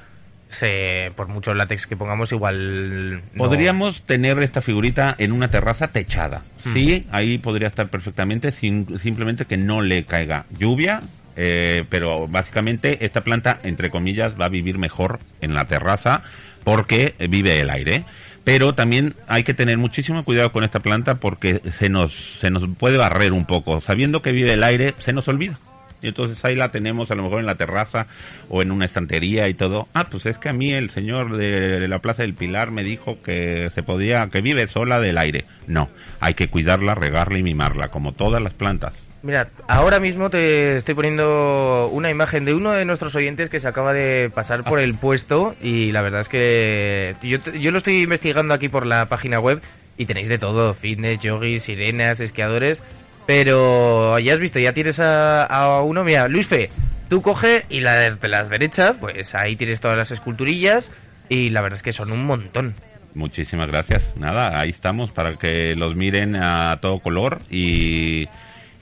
se, 0.50 1.12
por 1.16 1.28
mucho 1.28 1.52
látex 1.54 1.86
que 1.86 1.96
pongamos, 1.96 2.32
igual... 2.32 3.16
no- 3.16 3.22
Podríamos 3.36 4.02
tener 4.02 4.38
esta 4.42 4.62
figurita 4.62 5.14
en 5.18 5.32
una 5.32 5.50
terraza 5.50 5.88
techada. 5.88 6.42
Hmm. 6.64 6.74
Sí, 6.74 7.06
ahí 7.10 7.38
podría 7.38 7.68
estar 7.68 7.88
perfectamente, 7.90 8.50
sin, 8.52 8.98
simplemente 8.98 9.44
que 9.44 9.56
no 9.56 9.80
le 9.82 10.04
caiga 10.04 10.46
lluvia. 10.58 11.00
eh, 11.36 11.84
pero 11.88 12.26
básicamente 12.26 13.04
esta 13.04 13.20
planta, 13.22 13.60
entre 13.62 13.90
comillas, 13.90 14.34
va 14.40 14.46
a 14.46 14.48
vivir 14.48 14.76
mejor 14.78 15.20
en 15.40 15.54
la 15.54 15.66
terraza 15.66 16.22
porque 16.64 17.14
vive 17.30 17.60
el 17.60 17.70
aire. 17.70 18.04
Pero 18.42 18.74
también 18.74 19.14
hay 19.28 19.44
que 19.44 19.52
tener 19.54 19.76
muchísimo 19.78 20.24
cuidado 20.24 20.50
con 20.52 20.64
esta 20.64 20.80
planta 20.80 21.16
porque 21.20 21.60
se 21.78 21.90
nos, 21.90 22.12
se 22.40 22.50
nos 22.50 22.64
puede 22.78 22.96
barrer 22.96 23.32
un 23.34 23.44
poco. 23.44 23.80
Sabiendo 23.82 24.22
que 24.22 24.32
vive 24.32 24.54
el 24.54 24.64
aire, 24.64 24.94
se 25.00 25.12
nos 25.12 25.28
olvida. 25.28 25.60
Y 26.00 26.08
entonces 26.08 26.44
ahí 26.44 26.54
la 26.54 26.70
tenemos 26.70 27.10
a 27.10 27.14
lo 27.14 27.24
mejor 27.24 27.40
en 27.40 27.46
la 27.46 27.56
terraza 27.56 28.06
o 28.48 28.62
en 28.62 28.70
una 28.70 28.84
estantería 28.84 29.48
y 29.48 29.54
todo. 29.54 29.88
Ah, 29.94 30.06
pues 30.10 30.26
es 30.26 30.38
que 30.38 30.48
a 30.48 30.52
mí 30.52 30.72
el 30.72 30.90
señor 30.90 31.36
de 31.36 31.86
la 31.88 31.98
Plaza 31.98 32.22
del 32.22 32.34
Pilar 32.34 32.70
me 32.70 32.84
dijo 32.84 33.20
que 33.22 33.70
se 33.70 33.82
podía, 33.82 34.28
que 34.28 34.40
vive 34.40 34.68
sola 34.68 35.00
del 35.00 35.18
aire. 35.18 35.44
No, 35.66 35.88
hay 36.20 36.34
que 36.34 36.48
cuidarla, 36.48 36.94
regarla 36.94 37.38
y 37.38 37.42
mimarla, 37.42 37.88
como 37.88 38.12
todas 38.12 38.42
las 38.42 38.54
plantas. 38.54 38.94
Mira, 39.20 39.48
ahora 39.66 39.98
mismo 39.98 40.30
te 40.30 40.76
estoy 40.76 40.94
poniendo 40.94 41.88
una 41.92 42.08
imagen 42.08 42.44
de 42.44 42.54
uno 42.54 42.70
de 42.70 42.84
nuestros 42.84 43.16
oyentes 43.16 43.48
que 43.48 43.58
se 43.58 43.66
acaba 43.66 43.92
de 43.92 44.30
pasar 44.32 44.62
por 44.62 44.78
el 44.78 44.94
puesto 44.94 45.56
y 45.60 45.90
la 45.90 46.02
verdad 46.02 46.20
es 46.20 46.28
que 46.28 47.16
yo, 47.22 47.38
yo 47.58 47.72
lo 47.72 47.78
estoy 47.78 48.02
investigando 48.02 48.54
aquí 48.54 48.68
por 48.68 48.86
la 48.86 49.06
página 49.06 49.40
web 49.40 49.60
y 49.96 50.06
tenéis 50.06 50.28
de 50.28 50.38
todo, 50.38 50.72
fitness, 50.72 51.18
yogis, 51.18 51.64
sirenas, 51.64 52.20
esquiadores, 52.20 52.80
pero 53.28 54.18
ya 54.18 54.32
has 54.32 54.40
visto, 54.40 54.58
ya 54.58 54.72
tienes 54.72 55.00
a, 55.00 55.44
a 55.44 55.82
uno, 55.82 56.02
mira, 56.02 56.28
Luis 56.28 56.46
Fe, 56.46 56.70
tú 57.10 57.20
coge 57.20 57.66
y 57.68 57.80
la 57.80 57.94
de 57.96 58.26
las 58.26 58.48
derechas, 58.48 58.96
pues 58.98 59.34
ahí 59.34 59.54
tienes 59.54 59.82
todas 59.82 59.98
las 59.98 60.10
esculturillas 60.10 60.92
y 61.28 61.50
la 61.50 61.60
verdad 61.60 61.76
es 61.76 61.82
que 61.82 61.92
son 61.92 62.10
un 62.10 62.24
montón. 62.24 62.74
Muchísimas 63.12 63.66
gracias. 63.66 64.16
Nada, 64.16 64.58
ahí 64.58 64.70
estamos 64.70 65.12
para 65.12 65.36
que 65.36 65.74
los 65.74 65.94
miren 65.94 66.36
a 66.36 66.78
todo 66.80 67.00
color 67.00 67.40
y, 67.50 68.28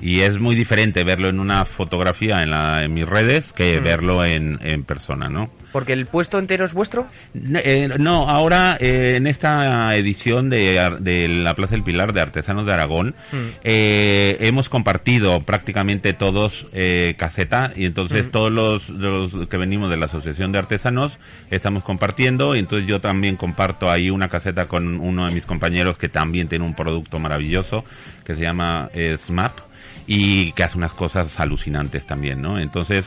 y 0.01 0.21
es 0.21 0.39
muy 0.39 0.55
diferente 0.55 1.05
verlo 1.05 1.29
en 1.29 1.41
una 1.41 1.65
fotografía 1.65 2.41
en, 2.43 2.51
la, 2.51 2.85
en 2.85 2.93
mis 2.93 3.07
redes 3.07 3.53
que 3.55 3.81
Mm. 3.81 3.85
verlo 3.85 4.25
en, 4.25 4.59
en 4.63 4.85
persona, 4.85 5.29
¿no? 5.29 5.51
Porque 5.73 5.93
el 5.93 6.07
puesto 6.07 6.39
entero 6.39 6.65
es 6.65 6.73
vuestro. 6.73 7.07
No, 7.35 7.59
eh, 7.63 7.89
no, 7.99 8.29
ahora 8.31 8.77
eh, 8.81 9.15
en 9.17 9.27
esta 9.27 9.95
edición 9.95 10.49
de, 10.49 10.81
de 11.01 11.29
la 11.29 11.55
Plaza 11.55 11.73
del 11.73 11.83
Pilar 11.83 12.13
de 12.15 12.21
Artesanos 12.23 12.65
de 12.67 12.73
Aragón 12.73 13.15
Mm. 13.33 13.37
eh, 13.65 14.37
hemos 14.41 14.69
compartido 14.69 15.41
prácticamente 15.41 16.13
todos 16.13 16.67
eh, 16.73 17.15
caseta 17.19 17.73
y 17.77 17.85
entonces 17.85 18.27
Mm. 18.27 18.31
todos 18.31 18.51
los, 18.53 18.89
los 18.89 19.49
que 19.49 19.57
venimos 19.57 19.91
de 19.91 19.97
la 19.97 20.07
Asociación 20.07 20.53
de 20.53 20.59
Artesanos 20.59 21.13
estamos 21.51 21.83
compartiendo 21.83 22.55
y 22.55 22.61
entonces 22.61 22.87
yo 22.89 23.01
también 23.01 23.37
comparto 23.37 23.91
ahí 23.91 24.09
una 24.11 24.29
caseta 24.29 24.67
con 24.67 25.01
uno 25.01 25.27
de 25.27 25.33
mis 25.35 25.45
compañeros 25.45 25.99
que 25.99 26.09
también 26.09 26.49
tiene 26.49 26.65
un 26.65 26.75
producto 26.75 27.19
maravilloso 27.19 27.85
que 28.25 28.35
se 28.35 28.41
llama 28.43 28.89
eh, 28.95 29.19
SMAP 29.27 29.59
y 30.07 30.53
que 30.53 30.63
hace 30.65 30.79
unas 30.79 30.93
cosas 30.93 31.39
alucinantes 31.41 32.07
también, 32.07 32.41
¿no? 32.43 32.59
Entonces 32.59 33.05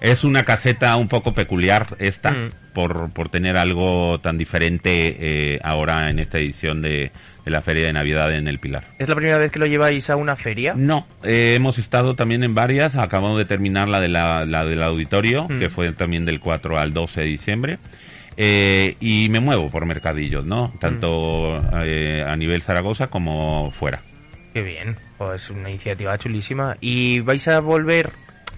es 0.00 0.24
una 0.24 0.42
caseta 0.42 0.96
un 0.96 1.08
poco 1.08 1.32
peculiar 1.34 1.96
esta 1.98 2.30
Mm. 2.30 2.50
por, 2.72 3.10
por 3.12 3.28
tener 3.28 3.56
algo 3.58 4.18
tan 4.20 4.36
diferente 4.38 5.16
eh, 5.54 5.60
ahora 5.62 6.08
en 6.08 6.18
esta 6.18 6.38
edición 6.38 6.80
de, 6.80 7.12
de 7.44 7.50
la 7.50 7.60
Feria 7.60 7.86
de 7.86 7.92
Navidad 7.92 8.32
en 8.34 8.48
el 8.48 8.58
Pilar. 8.58 8.84
¿Es 8.98 9.08
la 9.08 9.14
primera 9.14 9.38
vez 9.38 9.50
que 9.52 9.58
lo 9.58 9.66
lleváis 9.66 10.08
a 10.08 10.16
una 10.16 10.36
feria? 10.36 10.72
No, 10.76 11.06
eh, 11.22 11.54
hemos 11.56 11.78
estado 11.78 12.14
también 12.14 12.42
en 12.44 12.54
varias, 12.54 12.94
acabamos 12.96 13.38
de 13.38 13.44
terminar 13.44 13.88
la, 13.88 14.00
de 14.00 14.08
la, 14.08 14.46
la 14.46 14.64
del 14.64 14.82
auditorio, 14.82 15.44
Mm. 15.48 15.58
que 15.58 15.68
fue 15.70 15.92
también 15.92 16.24
del 16.24 16.40
4 16.40 16.78
al 16.78 16.92
12 16.94 17.20
de 17.20 17.26
diciembre. 17.26 17.78
Eh, 18.36 18.96
y 19.00 19.28
me 19.28 19.40
muevo 19.40 19.68
por 19.68 19.84
mercadillos, 19.84 20.46
¿no? 20.46 20.72
Tanto 20.80 21.60
eh, 21.84 22.24
a 22.26 22.34
nivel 22.36 22.62
Zaragoza 22.62 23.08
como 23.08 23.70
fuera. 23.72 24.00
Qué 24.52 24.62
bien, 24.62 24.96
pues 25.16 25.50
una 25.50 25.70
iniciativa 25.70 26.18
chulísima. 26.18 26.76
¿Y 26.80 27.20
vais 27.20 27.46
a 27.48 27.60
volver 27.60 28.10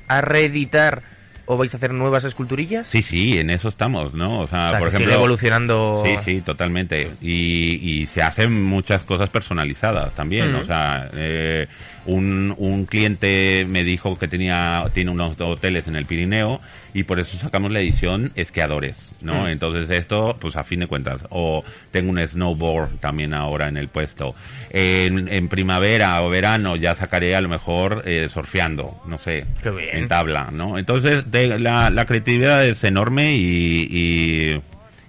a 0.09 0.21
reeditar 0.21 1.03
o 1.47 1.57
vais 1.57 1.73
a 1.75 1.77
hacer 1.77 1.93
nuevas 1.93 2.25
esculturillas? 2.25 2.87
Sí, 2.87 3.03
sí, 3.03 3.39
en 3.39 3.51
eso 3.51 3.69
estamos, 3.69 4.15
¿no? 4.15 4.41
O 4.41 4.47
sea, 4.49 4.69
O 4.69 4.71
sea, 4.71 4.79
por 4.79 4.89
ejemplo... 4.89 5.09
sigue 5.11 5.15
evolucionando. 5.15 6.03
Sí, 6.07 6.15
sí, 6.25 6.41
totalmente. 6.41 7.11
Y, 7.21 8.01
y 8.03 8.07
se 8.07 8.23
hacen 8.23 8.63
muchas 8.63 9.03
cosas 9.03 9.29
personalizadas 9.31 10.15
también. 10.15 10.53
Mm. 10.53 10.57
O 10.57 10.65
sea, 10.65 11.11
eh, 11.15 11.67
un, 12.07 12.55
un 12.59 12.85
cliente 12.87 13.65
me 13.69 13.85
dijo 13.85 14.19
que 14.19 14.27
tenía 14.29 14.85
tiene 14.93 15.11
unos 15.11 15.41
hoteles 15.41 15.87
en 15.87 15.95
el 15.97 16.05
Pirineo 16.07 16.61
y 16.95 17.05
por 17.05 17.21
eso 17.21 17.39
sacamos 17.39 17.71
la 17.73 17.81
edición 17.81 18.33
esquiadores, 18.35 18.97
¿no? 19.21 19.45
Mm. 19.45 19.49
Entonces 19.49 19.91
esto, 19.91 20.37
pues 20.41 20.57
a 20.57 20.65
fin 20.65 20.81
de 20.81 20.87
cuentas. 20.87 21.27
O 21.31 21.65
tengo 21.91 22.11
un 22.11 22.19
snowboard 22.27 22.99
también 22.99 23.35
ahora 23.35 23.69
en 23.69 23.77
el 23.77 23.89
puesto. 23.89 24.35
En, 24.71 25.29
en 25.29 25.49
primavera 25.49 26.23
o 26.23 26.29
verano 26.31 26.77
ya 26.77 26.95
sacaré 26.97 27.37
a 27.37 27.41
lo 27.41 27.49
mejor 27.49 28.03
eh, 28.05 28.29
surfeando, 28.33 29.01
no 29.07 29.19
sé, 29.19 29.47
Qué 29.63 29.71
bien. 29.71 29.97
en 29.97 30.09
tabla, 30.09 30.49
¿no? 30.53 30.79
Entonces 30.79 31.25
de- 31.33 31.59
la, 31.59 31.91
la 31.91 32.05
creatividad 32.05 32.65
es 32.65 32.85
enorme 32.85 33.35
y, 33.35 33.87
y, 33.91 34.63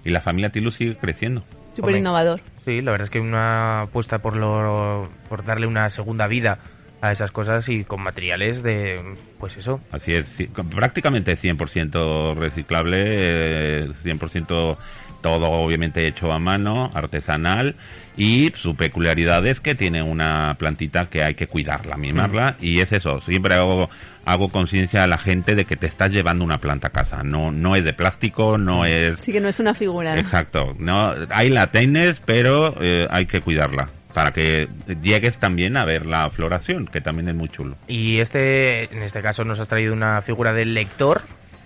y 0.04 0.10
la 0.10 0.20
familia 0.20 0.50
Tilu 0.50 0.70
sigue 0.72 0.96
creciendo. 0.96 1.44
Súper 1.74 1.96
innovador. 1.96 2.40
Sí, 2.64 2.80
la 2.80 2.92
verdad 2.92 3.04
es 3.04 3.10
que 3.10 3.20
una 3.20 3.82
apuesta 3.82 4.18
por, 4.18 4.36
lo, 4.36 5.08
por 5.28 5.44
darle 5.44 5.66
una 5.66 5.90
segunda 5.90 6.26
vida 6.26 6.58
a 7.04 7.12
esas 7.12 7.30
cosas 7.30 7.68
y 7.68 7.84
con 7.84 8.02
materiales 8.02 8.62
de, 8.62 9.00
pues 9.38 9.56
eso, 9.56 9.80
Así 9.92 10.12
es, 10.12 10.26
prácticamente 10.74 11.36
100% 11.36 12.34
reciclable, 12.36 12.98
eh, 13.00 13.88
100% 14.04 14.76
todo 15.20 15.50
obviamente 15.50 16.06
hecho 16.06 16.32
a 16.32 16.38
mano, 16.38 16.90
artesanal 16.92 17.76
y 18.14 18.52
su 18.56 18.76
peculiaridad 18.76 19.46
es 19.46 19.58
que 19.58 19.74
tiene 19.74 20.02
una 20.02 20.54
plantita 20.58 21.08
que 21.08 21.22
hay 21.22 21.34
que 21.34 21.46
cuidarla, 21.46 21.96
mimarla 21.96 22.56
y 22.60 22.80
es 22.80 22.92
eso, 22.92 23.22
siempre 23.22 23.54
hago, 23.54 23.88
hago 24.26 24.48
conciencia 24.50 25.02
a 25.02 25.06
la 25.06 25.16
gente 25.16 25.54
de 25.54 25.64
que 25.64 25.76
te 25.76 25.86
estás 25.86 26.10
llevando 26.10 26.44
una 26.44 26.58
planta 26.58 26.88
a 26.88 26.90
casa, 26.90 27.22
no, 27.22 27.50
no 27.50 27.74
es 27.74 27.84
de 27.84 27.94
plástico, 27.94 28.58
no 28.58 28.84
es... 28.84 29.18
Sí 29.20 29.32
que 29.32 29.40
no 29.40 29.48
es 29.48 29.58
una 29.60 29.72
figura. 29.72 30.14
¿no? 30.14 30.20
Exacto, 30.20 30.74
no, 30.78 31.14
ahí 31.30 31.48
la 31.48 31.68
tienes, 31.68 32.20
pero 32.20 32.74
eh, 32.82 33.06
hay 33.10 33.24
que 33.24 33.40
cuidarla 33.40 33.88
para 34.14 34.30
que 34.30 34.68
llegues 35.02 35.36
también 35.38 35.76
a 35.76 35.84
ver 35.84 36.06
la 36.06 36.30
floración, 36.30 36.86
que 36.86 37.00
también 37.00 37.28
es 37.28 37.34
muy 37.34 37.48
chulo. 37.48 37.76
Y 37.88 38.20
este, 38.20 38.84
en 38.94 39.02
este 39.02 39.20
caso 39.20 39.44
nos 39.44 39.58
has 39.58 39.68
traído 39.68 39.92
una 39.92 40.22
figura 40.22 40.52
del 40.52 40.72
lector. 40.72 41.22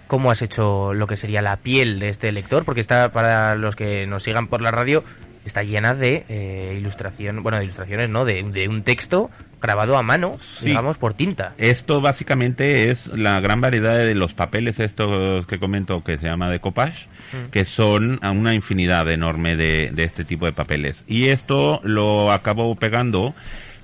¿Cómo 0.06 0.30
has 0.30 0.40
hecho 0.40 0.94
lo 0.94 1.06
que 1.06 1.18
sería 1.18 1.42
la 1.42 1.56
piel 1.58 1.98
de 2.00 2.08
este 2.08 2.32
lector? 2.32 2.64
Porque 2.64 2.80
está, 2.80 3.10
para 3.10 3.54
los 3.54 3.76
que 3.76 4.06
nos 4.06 4.22
sigan 4.22 4.48
por 4.48 4.62
la 4.62 4.70
radio, 4.70 5.04
está 5.44 5.62
llena 5.62 5.92
de 5.92 6.24
eh, 6.30 6.74
ilustración, 6.78 7.42
bueno, 7.42 7.58
de 7.58 7.64
ilustraciones, 7.64 8.08
¿no? 8.08 8.24
De, 8.24 8.42
de 8.42 8.68
un 8.68 8.82
texto 8.82 9.30
grabado 9.60 9.96
a 9.96 10.02
mano, 10.02 10.38
Sí. 10.60 10.66
digamos, 10.66 10.98
por 10.98 11.14
tinta. 11.14 11.54
Esto 11.58 12.00
básicamente 12.00 12.90
es 12.90 13.06
la 13.08 13.40
gran 13.40 13.60
variedad 13.60 13.96
de 13.96 14.14
los 14.14 14.32
papeles 14.34 14.78
estos 14.80 15.46
que 15.46 15.58
comento 15.58 16.02
que 16.04 16.18
se 16.18 16.26
llama 16.26 16.48
decoupage, 16.50 17.08
Mm. 17.32 17.50
que 17.50 17.64
son 17.64 18.18
a 18.22 18.30
una 18.30 18.54
infinidad 18.54 19.10
enorme 19.10 19.56
de, 19.56 19.90
de 19.92 20.04
este 20.04 20.24
tipo 20.24 20.46
de 20.46 20.52
papeles. 20.52 20.96
Y 21.06 21.28
esto 21.28 21.80
lo 21.82 22.32
acabo 22.32 22.74
pegando 22.76 23.34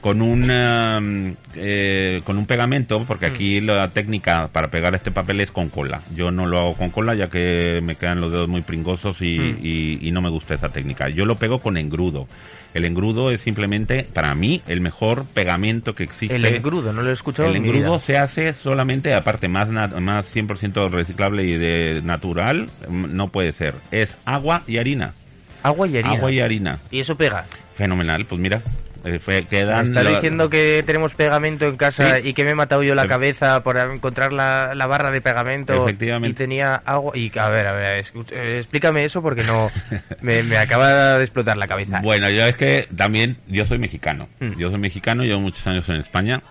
con 0.04 0.20
un 0.20 0.50
um, 0.50 1.34
eh, 1.54 2.20
con 2.24 2.36
un 2.36 2.44
pegamento 2.44 3.04
porque 3.08 3.30
Mm. 3.30 3.32
aquí 3.32 3.60
la 3.62 3.88
técnica 3.88 4.48
para 4.52 4.68
pegar 4.68 4.94
este 4.94 5.10
papel 5.10 5.40
es 5.40 5.50
con 5.50 5.70
cola 5.70 6.02
yo 6.14 6.30
no 6.30 6.44
lo 6.44 6.58
hago 6.58 6.74
con 6.74 6.90
cola 6.90 7.14
ya 7.14 7.30
que 7.30 7.80
me 7.82 7.96
quedan 7.96 8.20
los 8.20 8.30
dedos 8.30 8.46
muy 8.46 8.60
pringosos 8.60 9.16
y, 9.22 9.38
Mm. 9.38 9.58
y- 9.62 10.06
y 10.06 10.12
no 10.12 10.20
me 10.20 10.28
gusta 10.28 10.52
esa 10.56 10.68
técnica 10.68 11.08
yo 11.08 11.24
lo 11.24 11.36
pego 11.36 11.60
con 11.62 11.78
engrudo 11.78 12.28
el 12.74 12.84
engrudo 12.84 13.30
es 13.30 13.40
simplemente 13.40 14.06
para 14.12 14.34
mí 14.34 14.60
el 14.68 14.82
mejor 14.82 15.24
pegamento 15.24 15.94
que 15.94 16.02
existe 16.04 16.36
El 16.36 16.44
engrudo, 16.44 16.92
no 16.92 17.00
lo 17.00 17.08
he 17.08 17.14
escuchado 17.14 17.48
el 17.48 17.56
en 17.56 17.62
mi 17.62 17.68
engrudo 17.70 17.92
vida. 17.94 18.00
se 18.04 18.18
hace 18.18 18.52
solamente, 18.52 19.14
aparte 19.14 19.48
más, 19.48 19.70
más 19.70 20.26
100% 20.34 20.90
reciclable 20.90 21.44
y 21.44 21.56
de 21.56 22.02
natural, 22.04 22.66
mm, 22.90 23.06
no 23.16 23.28
puede 23.28 23.52
ser. 23.52 23.74
Es 23.90 24.14
agua 24.26 24.64
y 24.66 24.76
harina. 24.76 25.14
Agua 25.62 25.86
y 25.88 25.96
harina. 25.96 26.10
Agua 26.10 26.30
y 26.32 26.40
harina. 26.40 26.78
Y 26.90 26.98
eso 27.00 27.14
pega. 27.14 27.46
Fenomenal, 27.76 28.26
pues 28.26 28.40
mira, 28.40 28.60
eh, 29.04 29.18
fue, 29.18 29.42
Me 29.42 29.46
quedan... 29.46 29.86
está 29.88 30.02
lo- 30.02 30.10
diciendo 30.14 30.50
que 30.50 30.82
tenemos 30.86 31.14
pegamento 31.14 31.66
en 31.66 31.76
casa 31.76 32.16
Sí. 32.16 32.28
y 32.28 32.32
que 32.34 32.44
me 32.44 32.50
he 32.50 32.54
matado 32.54 32.82
yo 32.82 32.94
la 32.94 33.04
Efe- 33.04 33.08
cabeza 33.08 33.62
por 33.62 33.78
encontrar 33.78 34.32
la, 34.32 34.72
la 34.74 34.86
barra 34.86 35.10
de 35.10 35.20
pegamento 35.20 35.84
Efectivamente. 35.84 36.30
y 36.42 36.46
tenía 36.46 36.74
agua 36.76 37.12
y 37.16 37.30
a 37.38 37.50
ver, 37.50 37.66
a 37.66 37.72
ver, 37.74 38.04
eh, 38.32 38.58
explícame 38.58 39.04
eso 39.04 39.20
porque 39.22 39.44
no 39.44 39.70
me, 40.22 40.42
me 40.42 40.56
acaba 40.56 41.18
de 41.18 41.22
explotar 41.24 41.56
la 41.56 41.66
cabeza. 41.66 42.00
Bueno, 42.02 42.28
yo 42.30 42.44
es 42.46 42.56
que 42.56 42.88
también, 42.96 43.36
yo 43.48 43.66
soy 43.66 43.78
mexicano. 43.78 44.28
Mm. 44.40 44.58
Yo 44.58 44.70
soy 44.70 44.78
mexicano, 44.78 45.22
llevo 45.24 45.40
muchos 45.40 45.66
años 45.66 45.88
en 45.88 45.96
España. 45.96 46.42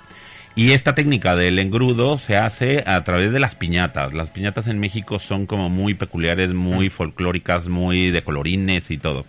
Y 0.55 0.73
esta 0.73 0.93
técnica 0.93 1.35
del 1.35 1.57
engrudo 1.57 2.19
se 2.19 2.37
hace 2.37 2.83
a 2.85 3.03
través 3.03 3.31
de 3.33 3.39
las 3.39 3.55
piñatas. 3.55 4.13
Las 4.13 4.29
piñatas 4.29 4.67
en 4.67 4.77
México 4.79 5.17
son 5.17 5.47
como 5.47 5.67
muy 5.67 5.95
peculiares, 5.95 6.53
muy 6.53 6.91
folclóricas, 6.91 7.67
muy 7.67 8.11
de 8.11 8.21
colorines 8.21 8.91
y 8.91 8.99
todo. 8.99 9.25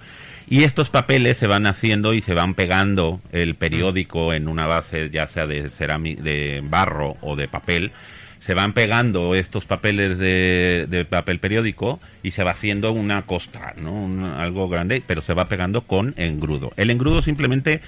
Y 0.48 0.64
estos 0.64 0.90
papeles 0.90 1.38
se 1.38 1.46
van 1.46 1.66
haciendo 1.66 2.12
y 2.12 2.20
se 2.20 2.34
van 2.34 2.54
pegando 2.54 3.20
el 3.32 3.54
periódico 3.54 4.32
en 4.34 4.46
una 4.48 4.66
base, 4.66 5.08
ya 5.10 5.26
sea 5.26 5.46
de 5.46 5.70
cerámica, 5.70 6.22
de 6.22 6.60
barro 6.62 7.16
o 7.22 7.34
de 7.34 7.48
papel. 7.48 7.92
Se 8.40 8.52
van 8.52 8.74
pegando 8.74 9.34
estos 9.34 9.64
papeles 9.64 10.18
de, 10.18 11.06
papel 11.08 11.38
periódico 11.38 11.98
y 12.22 12.32
se 12.32 12.44
va 12.44 12.50
haciendo 12.50 12.92
una 12.92 13.22
costra, 13.22 13.72
¿no? 13.78 13.92
Un- 13.92 14.22
algo 14.22 14.68
grande, 14.68 15.02
pero 15.06 15.22
se 15.22 15.32
va 15.32 15.48
pegando 15.48 15.82
con 15.86 16.12
engrudo. 16.18 16.70
El 16.76 16.90
engrudo 16.90 17.22
simplemente, 17.22 17.80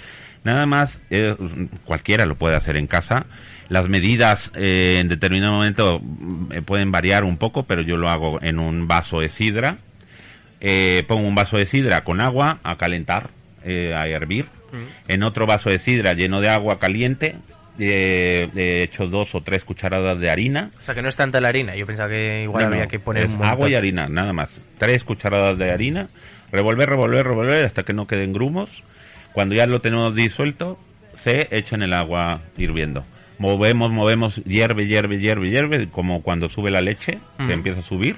nada 0.45 0.65
más, 0.65 0.99
eh, 1.11 1.37
cualquiera 1.85 2.25
lo 2.25 2.37
puede 2.37 2.57
hacer 2.57 2.77
en 2.79 2.87
casa. 2.87 3.27
Las 3.69 3.91
medidas 3.91 4.51
eh, 4.55 4.97
en 5.01 5.09
determinado 5.09 5.53
momento 5.53 6.01
mm, 6.01 6.53
eh, 6.53 6.63
pueden 6.63 6.91
variar 6.91 7.25
un 7.25 7.37
poco, 7.37 7.65
pero 7.65 7.83
yo 7.83 7.99
lo 7.99 8.09
hago 8.09 8.39
en 8.41 8.59
un 8.59 8.89
vaso 8.89 9.21
de 9.21 9.29
sidra. 9.29 9.77
Eh, 10.61 11.05
pongo 11.07 11.27
un 11.29 11.35
vaso 11.35 11.57
de 11.57 11.67
sidra 11.67 12.03
con 12.05 12.21
agua 12.21 12.59
a 12.63 12.77
calentar, 12.77 13.31
eh, 13.65 13.95
a 13.97 14.07
hervir. 14.09 14.47
En 15.09 15.23
otro 15.23 15.47
vaso 15.47 15.71
de 15.71 15.79
sidra 15.79 16.13
lleno 16.13 16.41
de 16.43 16.51
agua 16.51 16.79
caliente, 16.79 17.37
eh, 17.79 18.49
he 18.57 18.83
hecho 18.83 19.07
dos 19.07 19.35
o 19.35 19.41
tres 19.43 19.65
cucharadas 19.65 20.19
de 20.19 20.31
harina. 20.31 20.71
O 20.81 20.85
sea, 20.85 20.95
que 20.95 21.03
no 21.03 21.09
es 21.09 21.17
tanta 21.17 21.41
la 21.41 21.49
harina. 21.49 21.75
Yo 21.77 21.87
pensaba 21.87 22.09
que 22.11 22.43
igual 22.43 22.65
No, 22.65 22.71
no, 22.71 22.75
había 22.77 22.89
que 22.89 22.99
poner 22.99 23.27
un 23.27 23.43
agua 23.45 23.71
y 23.71 23.75
harina, 23.75 24.09
nada 24.09 24.33
más. 24.33 24.51
Tres 24.79 25.05
cucharadas 25.05 25.57
de 25.57 25.71
harina, 25.71 26.09
revolver, 26.53 26.89
revolver, 26.91 27.27
revolver 27.27 27.65
hasta 27.65 27.85
que 27.85 27.93
no 27.95 28.07
queden 28.07 28.33
grumos. 28.33 28.69
Cuando 29.33 29.55
ya 29.55 29.67
lo 29.67 29.81
tenemos 29.81 30.15
disuelto, 30.15 30.79
se 31.17 31.49
echa 31.51 31.77
en 31.77 31.83
el 31.83 31.93
agua 31.93 32.41
hirviendo. 32.59 33.05
Movemos, 33.39 33.91
movemos, 33.91 34.37
hierve, 34.45 34.87
hierve, 34.87 35.19
hierve, 35.19 35.51
hierve, 35.51 35.89
como 35.91 36.23
cuando 36.23 36.49
sube 36.49 36.71
la 36.71 36.81
leche, 36.81 37.19
Mm. 37.39 37.47
que 37.49 37.53
empieza 37.53 37.81
a 37.81 37.85
subir. 37.85 38.17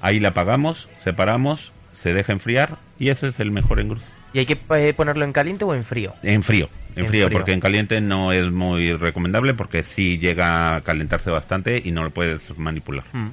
Ahí 0.00 0.20
la 0.20 0.28
apagamos, 0.30 0.88
separamos, 1.04 1.72
se 2.02 2.12
deja 2.12 2.32
enfriar 2.32 2.78
y 2.98 3.10
ese 3.10 3.28
es 3.28 3.40
el 3.40 3.50
mejor 3.50 3.80
engrudo. 3.80 4.04
¿Y 4.32 4.38
hay 4.38 4.46
que 4.46 4.58
eh, 4.76 4.92
ponerlo 4.94 5.24
en 5.24 5.32
caliente 5.32 5.64
o 5.64 5.74
en 5.74 5.84
frío? 5.84 6.14
En 6.22 6.42
frío, 6.42 6.68
en, 6.94 7.00
En 7.04 7.08
frío, 7.08 7.26
frío. 7.26 7.36
porque 7.36 7.52
en 7.52 7.60
caliente 7.60 8.00
no 8.00 8.32
es 8.32 8.50
muy 8.50 8.92
recomendable 8.92 9.54
porque 9.54 9.82
sí 9.82 10.18
llega 10.18 10.76
a 10.76 10.80
calentarse 10.82 11.30
bastante 11.30 11.80
y 11.82 11.90
no 11.90 12.04
lo 12.04 12.10
puedes 12.10 12.40
manipular. 12.56 13.04
Mm. 13.12 13.28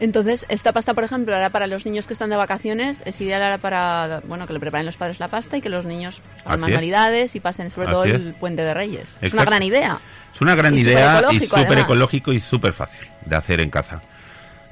Entonces, 0.00 0.46
esta 0.48 0.72
pasta, 0.72 0.94
por 0.94 1.02
ejemplo, 1.04 1.34
ahora 1.34 1.50
para 1.50 1.66
los 1.66 1.84
niños 1.84 2.06
que 2.06 2.12
están 2.12 2.30
de 2.30 2.36
vacaciones, 2.36 3.02
es 3.04 3.20
ideal 3.20 3.42
ahora 3.42 3.58
para, 3.58 4.22
bueno, 4.26 4.46
que 4.46 4.52
le 4.52 4.60
preparen 4.60 4.86
los 4.86 4.96
padres 4.96 5.18
la 5.18 5.26
pasta 5.28 5.56
y 5.56 5.60
que 5.60 5.68
los 5.68 5.84
niños 5.84 6.22
hagan 6.44 6.60
manualidades 6.60 7.34
y 7.34 7.40
pasen 7.40 7.70
sobre 7.70 7.88
Así 7.88 7.94
todo 7.94 8.04
es. 8.04 8.12
el 8.14 8.32
puente 8.34 8.62
de 8.62 8.74
Reyes. 8.74 9.18
Es 9.20 9.32
una 9.32 9.44
gran 9.44 9.62
idea. 9.62 9.98
Es 10.34 10.40
una 10.40 10.54
gran 10.54 10.72
Y 10.78 10.82
idea 10.82 11.20
y 11.32 11.40
superecológico, 11.40 11.56
súper 11.58 11.78
ecológico 11.80 12.32
y 12.32 12.40
súper 12.40 12.72
fácil 12.74 13.00
de 13.26 13.36
hacer 13.36 13.60
en 13.60 13.70
casa. 13.70 14.00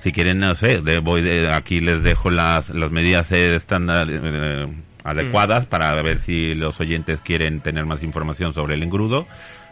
Si 0.06 0.12
quieren, 0.12 0.38
no 0.38 0.54
sé, 0.54 0.82
de- 0.82 1.00
voy 1.00 1.20
de, 1.20 1.52
aquí 1.52 1.80
les 1.80 2.00
dejo 2.00 2.30
las, 2.30 2.68
las 2.70 2.92
medidas 2.92 3.32
estándar 3.32 4.06
eh, 4.08 4.68
adecuadas 5.02 5.64
Mm. 5.64 5.66
para 5.66 6.00
ver 6.00 6.20
si 6.20 6.54
los 6.54 6.78
oyentes 6.78 7.18
quieren 7.24 7.58
tener 7.60 7.86
más 7.86 8.04
información 8.04 8.54
sobre 8.54 8.74
el 8.74 8.84
engrudo. 8.84 9.26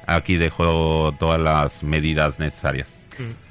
Aquí 0.08 0.34
dejo 0.36 1.14
todas 1.20 1.38
las 1.40 1.84
medidas 1.84 2.36
necesarias. 2.40 2.88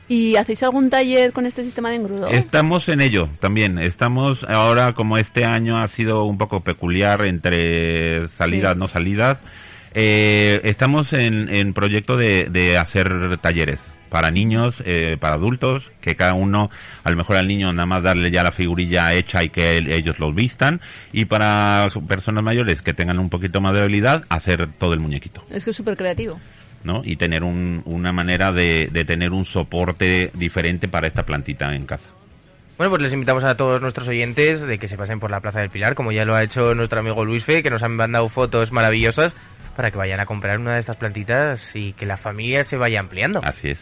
¿Y 0.09 0.35
hacéis 0.35 0.61
algún 0.63 0.89
taller 0.89 1.31
con 1.31 1.45
este 1.45 1.63
sistema 1.63 1.89
de 1.89 1.95
engrudo? 1.95 2.27
Estamos 2.27 2.89
en 2.89 2.99
ello 2.99 3.29
también. 3.39 3.79
Estamos 3.79 4.43
ahora, 4.49 4.91
como 4.91 5.17
este 5.17 5.45
año 5.45 5.77
ha 5.81 5.87
sido 5.87 6.25
un 6.25 6.37
poco 6.37 6.59
peculiar 6.65 7.25
entre 7.25 8.27
salidas, 8.37 8.73
Sí. 8.73 8.79
no 8.79 8.89
salidas, 8.89 9.37
eh, 9.93 10.59
estamos 10.65 11.13
en, 11.13 11.47
en 11.47 11.73
proyecto 11.73 12.17
de, 12.17 12.49
de 12.51 12.77
hacer 12.77 13.37
talleres 13.37 13.79
para 14.13 14.29
niños, 14.29 14.75
eh, 14.86 15.17
para 15.20 15.34
adultos, 15.34 15.89
que 16.00 16.15
cada 16.15 16.36
uno, 16.36 16.70
a 17.03 17.10
lo 17.10 17.17
mejor 17.17 17.36
al 17.38 17.48
niño 17.48 17.74
nada 17.74 17.88
más 17.88 18.03
darle 18.03 18.29
ya 18.29 18.43
la 18.43 18.51
figurilla 18.51 19.12
hecha 19.12 19.43
y 19.43 19.50
que 19.50 19.77
él- 19.77 19.91
ellos 19.91 20.20
los 20.20 20.36
vistan, 20.36 20.82
y 21.12 21.25
para 21.25 21.88
personas 22.08 22.43
mayores 22.43 22.84
que 22.84 22.93
tengan 22.93 23.17
un 23.17 23.32
poquito 23.32 23.60
más 23.60 23.74
de 23.74 23.82
habilidad, 23.82 24.24
hacer 24.29 24.70
todo 24.77 24.93
el 24.93 25.00
muñequito. 25.00 25.43
Es 25.50 25.63
que 25.65 25.72
es 25.72 25.75
súper 25.75 25.98
creativo. 25.98 26.39
¿no? 26.84 27.01
Y 27.03 27.15
tener 27.15 27.43
un- 27.43 27.82
una 27.86 28.12
manera 28.12 28.51
de, 28.51 28.89
de 28.91 29.03
tener 29.05 29.32
un 29.32 29.46
soporte 29.46 30.29
diferente 30.36 30.88
para 30.89 31.08
esta 31.08 31.24
plantita 31.24 31.74
en 31.74 31.86
casa. 31.88 32.10
Bueno, 32.77 32.91
pues 32.91 33.01
les 33.01 33.13
invitamos 33.13 33.43
a 33.46 33.55
todos 33.58 33.82
nuestros 33.82 34.08
oyentes 34.10 34.60
de 34.62 34.77
que 34.77 34.88
se 34.89 34.98
pasen 34.98 35.20
por 35.20 35.32
la 35.32 35.39
Plaza 35.39 35.62
del 35.62 35.70
Pilar, 35.70 35.96
como 35.96 36.12
ya 36.12 36.25
lo 36.25 36.36
ha 36.36 36.43
hecho 36.43 36.75
nuestro 36.75 37.00
amigo 37.00 37.24
Luis 37.25 37.46
Fe, 37.46 37.63
que 37.63 37.70
nos 37.72 37.82
han 37.84 37.96
mandado 37.96 38.27
fotos 38.29 38.72
maravillosas 38.72 39.34
para 39.77 39.89
que 39.89 39.98
vayan 39.98 40.20
a 40.22 40.25
comprar 40.25 40.60
una 40.60 40.74
de 40.74 40.79
estas 40.82 40.98
plantitas 40.98 41.72
y 41.75 41.93
que 41.93 42.05
la 42.05 42.17
familia 42.17 42.63
se 42.63 42.77
vaya 42.77 43.00
ampliando. 43.00 43.39
Así 43.43 43.70
es. 43.70 43.79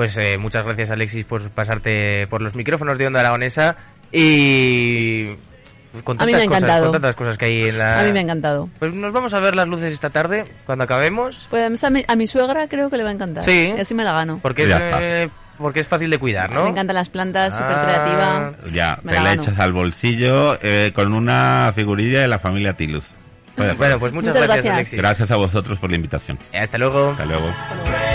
Pues 0.00 0.16
eh, 0.16 0.38
muchas 0.38 0.64
gracias 0.64 0.90
Alexis 0.90 1.26
por 1.26 1.50
pasarte 1.50 2.26
por 2.28 2.40
los 2.40 2.54
micrófonos 2.54 2.96
de 2.96 3.06
Onda 3.06 3.20
Aragonesa 3.20 3.76
y 4.10 5.26
con 6.04 6.18
A 6.18 6.24
mí 6.24 6.32
tantas 6.32 6.48
me 6.48 6.56
ha 6.56 6.60
cosas, 6.60 6.80
con 6.80 6.92
tantas 6.92 7.14
cosas 7.16 7.36
que 7.36 7.44
hay 7.44 7.60
en 7.68 7.76
la... 7.76 8.00
A 8.00 8.04
mí 8.04 8.10
me 8.10 8.20
ha 8.20 8.22
encantado. 8.22 8.70
Pues 8.78 8.94
nos 8.94 9.12
vamos 9.12 9.34
a 9.34 9.40
ver 9.40 9.54
las 9.54 9.68
luces 9.68 9.92
esta 9.92 10.08
tarde 10.08 10.46
cuando 10.64 10.84
acabemos, 10.84 11.46
Pues 11.50 11.84
a 11.84 11.90
mi, 11.90 12.02
a 12.08 12.16
mi 12.16 12.26
suegra 12.26 12.66
creo 12.66 12.88
que 12.88 12.96
le 12.96 13.02
va 13.02 13.10
a 13.10 13.12
encantar. 13.12 13.44
Sí. 13.44 13.70
Y 13.76 13.78
así 13.78 13.92
me 13.92 14.02
la 14.02 14.12
gano. 14.14 14.38
porque 14.40 14.64
es, 14.64 14.74
eh, 14.74 15.28
porque 15.58 15.80
es 15.80 15.86
fácil 15.86 16.08
de 16.08 16.16
cuidar, 16.16 16.50
¿no? 16.50 16.62
Me 16.64 16.70
encantan 16.70 16.96
las 16.96 17.10
plantas, 17.10 17.52
súper 17.54 17.70
Ah. 17.76 17.84
creativa. 17.84 18.52
Ya, 18.72 18.98
Me 19.02 19.12
te 19.12 19.20
la 19.20 19.34
echas 19.34 19.58
al 19.58 19.74
bolsillo 19.74 20.58
eh, 20.62 20.92
con 20.94 21.12
una 21.12 21.72
figurilla 21.74 22.22
de 22.22 22.28
la 22.28 22.38
familia 22.38 22.72
Tilus. 22.72 23.04
Bueno, 23.76 23.98
pues 23.98 24.14
muchas, 24.14 24.28
Muchas 24.34 24.46
gracias, 24.46 24.46
gracias. 24.46 24.74
Alexis. 24.74 24.98
Gracias 24.98 25.30
a 25.30 25.36
vosotros 25.36 25.78
por 25.78 25.90
la 25.90 25.96
invitación. 25.96 26.38
Hasta 26.58 26.78
luego. 26.78 27.10
Hasta 27.10 27.26
luego. 27.26 27.46
Hasta 27.48 27.74
luego. 27.90 28.09